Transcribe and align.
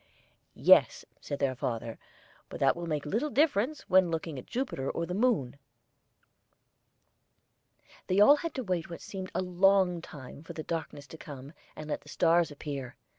"Yes," 0.55 1.05
said 1.19 1.37
their 1.37 1.53
father, 1.53 1.99
"but 2.49 2.59
that 2.59 2.75
will 2.75 2.87
make 2.87 3.05
little 3.05 3.29
difference 3.29 3.81
when 3.81 4.09
looking 4.09 4.39
at 4.39 4.47
Jupiter 4.47 4.89
or 4.89 5.05
the 5.05 5.13
moon." 5.13 5.59
They 8.07 8.19
all 8.19 8.37
had 8.37 8.55
to 8.55 8.63
wait 8.63 8.89
what 8.89 9.01
seemed 9.01 9.29
a 9.35 9.43
long 9.43 10.01
time 10.01 10.41
for 10.41 10.53
the 10.53 10.63
darkness 10.63 11.05
to 11.05 11.19
come, 11.19 11.53
and 11.75 11.87
let 11.87 12.01
the 12.01 12.09
stars 12.09 12.49
appear. 12.49 12.95